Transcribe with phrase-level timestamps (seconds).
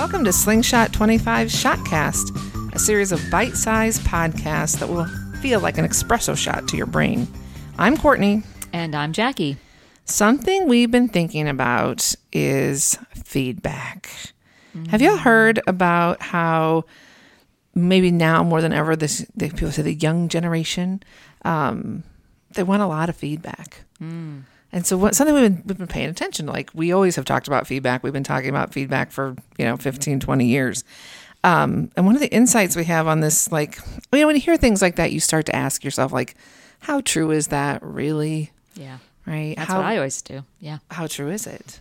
[0.00, 5.04] Welcome to Slingshot 25 Shotcast, a series of bite sized podcasts that will
[5.42, 7.28] feel like an espresso shot to your brain.
[7.76, 8.42] I'm Courtney.
[8.72, 9.58] And I'm Jackie.
[10.06, 14.08] Something we've been thinking about is feedback.
[14.88, 16.86] Have y'all heard about how
[17.74, 21.02] maybe now more than ever, this the people say the young generation,
[21.44, 22.04] um,
[22.52, 23.84] they want a lot of feedback.
[24.72, 27.24] And so what something we've been, we've been paying attention to, like we always have
[27.24, 28.02] talked about feedback.
[28.02, 30.84] We've been talking about feedback for, you know, 15, 20 years.
[31.42, 33.78] Um, and one of the insights we have on this, like,
[34.12, 36.34] you know, when you hear things like that, you start to ask yourself, like,
[36.80, 38.50] how true is that really?
[38.74, 38.98] Yeah.
[39.26, 39.54] Right?
[39.56, 40.44] That's how, what I always do.
[40.60, 40.78] Yeah.
[40.90, 41.80] how true is it?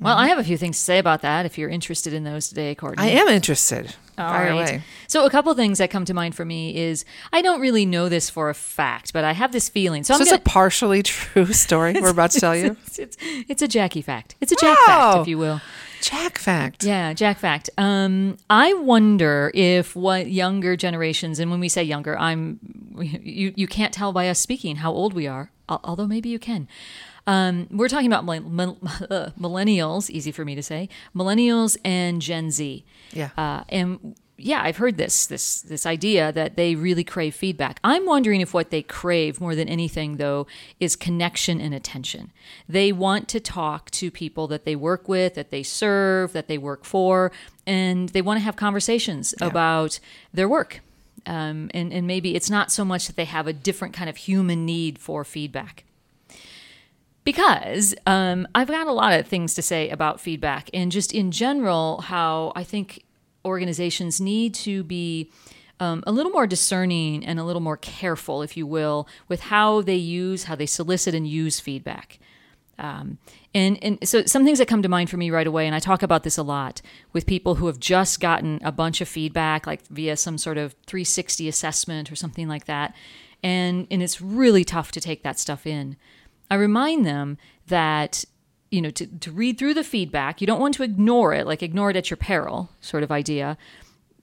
[0.00, 2.48] Well, I have a few things to say about that if you're interested in those
[2.48, 3.04] today, Courtney.
[3.04, 3.94] I am interested.
[4.16, 4.52] All Fire right.
[4.70, 4.82] away.
[5.08, 8.08] So a couple things that come to mind for me is I don't really know
[8.08, 10.02] this for a fact, but I have this feeling.
[10.04, 12.76] So So it's gonna, a partially true story we're about to tell you.
[12.86, 14.36] It's, it's, it's a Jackie fact.
[14.40, 14.86] It's a Jack Oh.
[14.86, 15.60] fact, if you will.
[16.02, 16.82] Jack fact.
[16.84, 17.68] Yeah, Jack fact.
[17.78, 22.58] Um, I wonder if what younger generations, and when we say younger, I'm
[22.98, 26.68] you you can't tell by us speaking how old we are, although maybe you can.
[27.30, 32.84] Um, we're talking about uh, millennials, easy for me to say, millennials and Gen Z.
[33.12, 33.30] Yeah.
[33.38, 37.78] Uh, and yeah, I've heard this this this idea that they really crave feedback.
[37.84, 40.48] I'm wondering if what they crave more than anything though
[40.80, 42.32] is connection and attention.
[42.68, 46.58] They want to talk to people that they work with, that they serve, that they
[46.58, 47.30] work for,
[47.64, 50.00] and they want to have conversations about
[50.34, 50.80] their work.
[51.26, 54.16] Um, and, and maybe it's not so much that they have a different kind of
[54.16, 55.84] human need for feedback
[57.24, 61.30] because um, I've got a lot of things to say about feedback and just in
[61.30, 63.04] general how I think
[63.44, 65.30] organizations need to be
[65.78, 69.80] um, a little more discerning and a little more careful, if you will, with how
[69.80, 72.18] they use, how they solicit and use feedback.
[72.78, 73.18] Um,
[73.54, 75.80] and and so some things that come to mind for me right away, and I
[75.80, 76.80] talk about this a lot
[77.12, 80.74] with people who have just gotten a bunch of feedback, like via some sort of
[80.86, 82.94] 360 assessment or something like that,
[83.42, 85.96] and and it's really tough to take that stuff in.
[86.50, 87.38] I remind them
[87.68, 88.24] that
[88.70, 91.62] you know to, to read through the feedback, you don't want to ignore it, like
[91.62, 93.56] ignore it at your peril, sort of idea.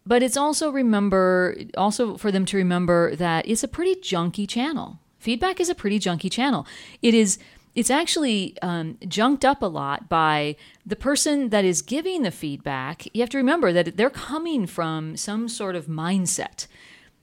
[0.06, 5.00] But it's also remember also for them to remember that it's a pretty junky channel.
[5.20, 6.66] Feedback is a pretty junky channel.
[7.02, 7.40] It is
[7.78, 13.08] it's actually um, junked up a lot by the person that is giving the feedback.
[13.14, 16.66] You have to remember that they're coming from some sort of mindset.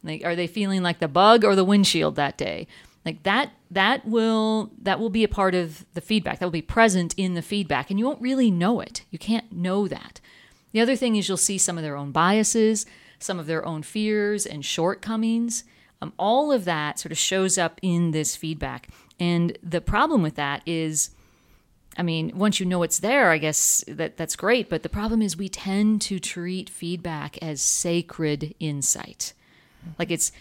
[0.04, 2.68] Like, are they feeling like the bug or the windshield that day?
[3.04, 6.38] Like that, that will that will be a part of the feedback.
[6.38, 9.02] That will be present in the feedback, and you won't really know it.
[9.10, 10.20] You can't know that.
[10.72, 12.86] The other thing is you'll see some of their own biases,
[13.18, 15.64] some of their own fears and shortcomings.
[16.02, 18.88] Um, all of that sort of shows up in this feedback.
[19.20, 21.10] And the problem with that is,
[21.96, 24.68] I mean, once you know it's there, I guess that that's great.
[24.68, 29.32] But the problem is we tend to treat feedback as sacred insight,
[29.98, 30.32] like it's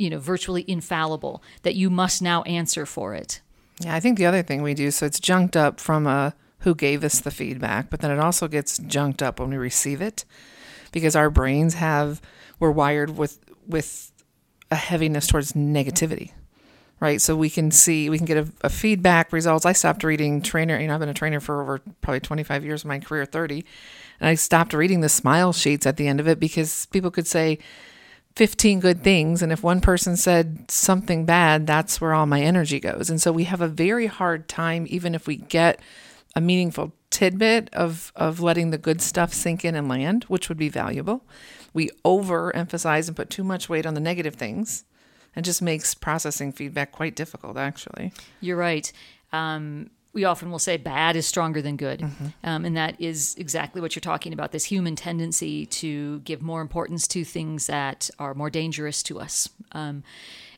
[0.00, 3.40] you know virtually infallible that you must now answer for it.
[3.80, 6.74] Yeah, I think the other thing we do, so it's junked up from a who
[6.74, 10.24] gave us the feedback, but then it also gets junked up when we receive it
[10.92, 12.20] because our brains have
[12.58, 14.12] we're wired with with
[14.70, 16.32] a heaviness towards negativity.
[16.98, 17.20] Right.
[17.20, 19.64] So we can see we can get a, a feedback results.
[19.64, 22.82] I stopped reading trainer, you know, I've been a trainer for over probably 25 years
[22.82, 23.64] of my career, 30.
[24.20, 27.26] And I stopped reading the smile sheets at the end of it because people could
[27.26, 27.58] say
[28.40, 29.42] 15 good things.
[29.42, 33.10] And if one person said something bad, that's where all my energy goes.
[33.10, 35.78] And so we have a very hard time, even if we get
[36.34, 40.56] a meaningful tidbit of, of letting the good stuff sink in and land, which would
[40.56, 41.22] be valuable.
[41.74, 44.84] We overemphasize and put too much weight on the negative things.
[45.36, 48.10] and just makes processing feedback quite difficult, actually.
[48.40, 48.90] You're right.
[49.34, 52.02] Um, we often will say bad is stronger than good.
[52.42, 56.60] Um, and that is exactly what you're talking about this human tendency to give more
[56.60, 59.48] importance to things that are more dangerous to us.
[59.72, 60.02] Um,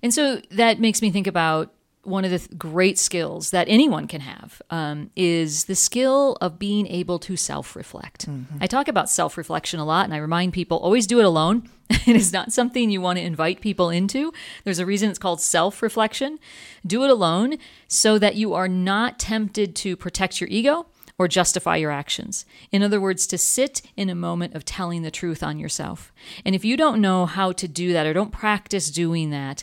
[0.02, 1.72] and so that makes me think about
[2.04, 6.58] one of the th- great skills that anyone can have um, is the skill of
[6.58, 8.26] being able to self reflect.
[8.60, 11.69] I talk about self reflection a lot, and I remind people always do it alone.
[11.90, 14.32] it is not something you want to invite people into.
[14.64, 16.38] There's a reason it's called self reflection.
[16.84, 20.87] Do it alone so that you are not tempted to protect your ego
[21.19, 22.44] or justify your actions.
[22.72, 26.12] In other words, to sit in a moment of telling the truth on yourself.
[26.44, 29.62] And if you don't know how to do that or don't practice doing that,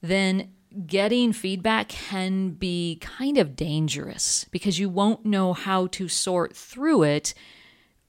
[0.00, 0.52] then
[0.86, 7.02] getting feedback can be kind of dangerous because you won't know how to sort through
[7.04, 7.34] it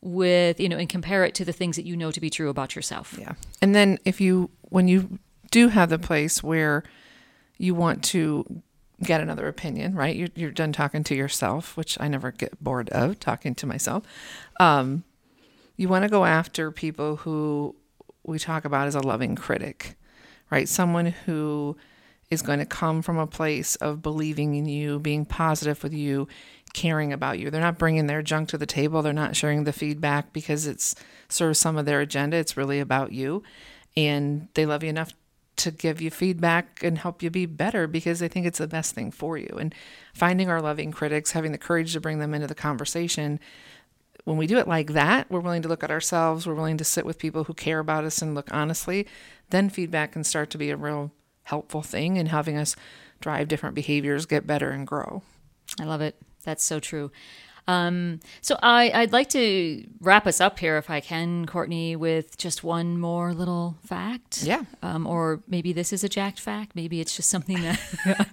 [0.01, 2.49] with, you know, and compare it to the things that you know to be true
[2.49, 3.15] about yourself.
[3.19, 3.33] Yeah.
[3.61, 5.19] And then if you, when you
[5.51, 6.83] do have the place where
[7.57, 8.63] you want to
[9.01, 10.15] get another opinion, right?
[10.15, 14.03] You're, you're done talking to yourself, which I never get bored of talking to myself.
[14.59, 15.03] Um,
[15.77, 17.75] you want to go after people who
[18.23, 19.95] we talk about as a loving critic,
[20.49, 20.67] right?
[20.67, 21.77] Someone who
[22.33, 26.27] is going to come from a place of believing in you, being positive with you,
[26.73, 27.49] caring about you.
[27.49, 29.01] They're not bringing their junk to the table.
[29.01, 30.95] They're not sharing the feedback because it's
[31.29, 32.37] serves some of their agenda.
[32.37, 33.43] It's really about you.
[33.95, 35.13] And they love you enough
[35.55, 38.95] to give you feedback and help you be better because they think it's the best
[38.95, 39.55] thing for you.
[39.59, 39.73] And
[40.13, 43.39] finding our loving critics, having the courage to bring them into the conversation.
[44.25, 46.83] When we do it like that, we're willing to look at ourselves, we're willing to
[46.83, 49.05] sit with people who care about us and look honestly,
[49.49, 51.11] then feedback can start to be a real
[51.43, 52.75] helpful thing in having us
[53.21, 55.21] drive different behaviors, get better, and grow.
[55.79, 56.15] I love it.
[56.43, 57.11] That's so true.
[57.67, 62.37] Um, so I, I'd like to wrap us up here, if I can, Courtney, with
[62.37, 64.43] just one more little fact.
[64.43, 64.63] Yeah.
[64.81, 66.75] Um, or maybe this is a jacked fact.
[66.75, 67.79] Maybe it's just something that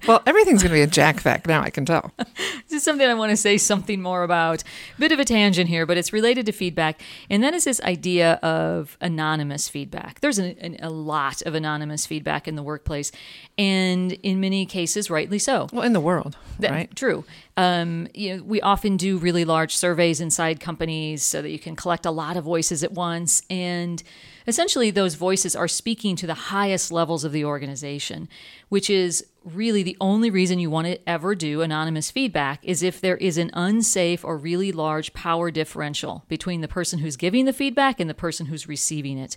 [0.09, 2.13] Well, everything's going to be a jack fact now, I can tell.
[2.19, 4.65] this is something I want to say something more about.
[4.99, 8.35] Bit of a tangent here, but it's related to feedback, and that is this idea
[8.43, 10.21] of anonymous feedback.
[10.21, 13.13] There's an, an, a lot of anonymous feedback in the workplace,
[13.57, 15.69] and in many cases, rightly so.
[15.73, 16.97] Well, in the world, That- right?
[16.97, 17.25] True.
[17.57, 21.77] Um, you know, we often do really large surveys inside companies so that you can
[21.77, 24.03] collect a lot of voices at once, and
[24.47, 28.29] essentially those voices are speaking to the highest levels of the organization,
[28.69, 33.01] which is really the only reason you want to ever do anonymous feedback is if
[33.01, 37.53] there is an unsafe or really large power differential between the person who's giving the
[37.53, 39.37] feedback and the person who's receiving it.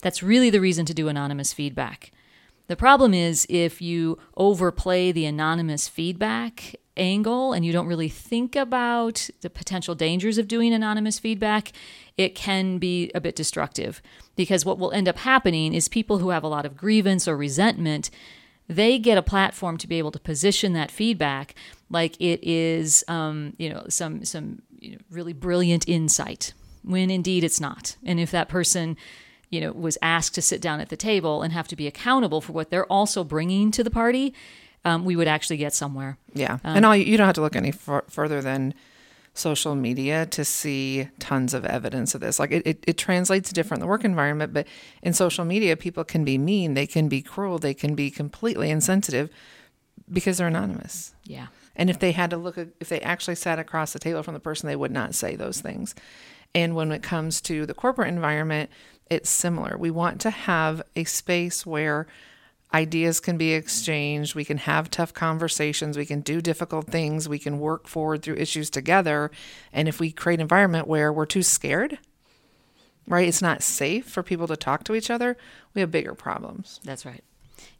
[0.00, 2.12] That's really the reason to do anonymous feedback.
[2.72, 8.56] The problem is if you overplay the anonymous feedback angle and you don't really think
[8.56, 11.72] about the potential dangers of doing anonymous feedback,
[12.16, 14.00] it can be a bit destructive.
[14.36, 17.36] Because what will end up happening is people who have a lot of grievance or
[17.36, 18.08] resentment
[18.68, 21.54] they get a platform to be able to position that feedback
[21.90, 27.44] like it is um, you know some some you know, really brilliant insight when indeed
[27.44, 27.96] it's not.
[28.02, 28.96] And if that person
[29.52, 32.40] you know was asked to sit down at the table and have to be accountable
[32.40, 34.34] for what they're also bringing to the party
[34.84, 36.58] um, we would actually get somewhere Yeah.
[36.64, 38.74] and all you don't have to look any fur- further than
[39.34, 42.38] social media to see tons of evidence of this.
[42.38, 44.66] Like it, it, it translates different in the work environment, but
[45.02, 48.68] in social media, people can be mean, they can be cruel, they can be completely
[48.70, 49.30] insensitive
[50.12, 51.14] because they're anonymous.
[51.24, 51.46] yeah
[51.76, 54.40] And if they had to look, if they actually sat across the table from the
[54.40, 55.94] person, they would not say those things.
[56.54, 58.68] And when it comes to the corporate environment,
[59.10, 59.76] it's similar.
[59.76, 62.06] We want to have a space where
[62.74, 67.38] ideas can be exchanged, we can have tough conversations, we can do difficult things, we
[67.38, 69.30] can work forward through issues together.
[69.72, 71.98] And if we create an environment where we're too scared,
[73.06, 75.36] right, it's not safe for people to talk to each other,
[75.74, 76.80] we have bigger problems.
[76.84, 77.22] That's right.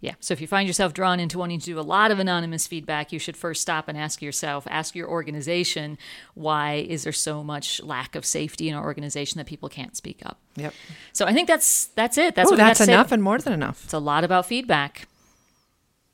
[0.00, 0.14] Yeah.
[0.20, 3.12] So if you find yourself drawn into wanting to do a lot of anonymous feedback,
[3.12, 5.96] you should first stop and ask yourself, ask your organization,
[6.34, 10.20] why is there so much lack of safety in our organization that people can't speak
[10.24, 10.38] up?
[10.56, 10.74] Yep.
[11.12, 12.34] So I think that's that's it.
[12.34, 12.92] That's Oh, what that's to say.
[12.92, 13.84] enough and more than enough.
[13.84, 15.06] It's a lot about feedback.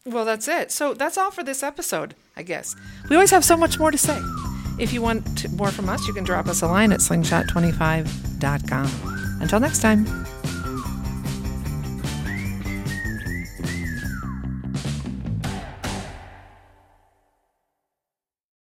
[0.06, 0.70] Well, that's it.
[0.70, 2.74] So that's all for this episode, I guess.
[3.10, 4.18] We always have so much more to say.
[4.78, 9.38] If you want more from us, you can drop us a line at slingshot25.com.
[9.40, 10.37] Until next time.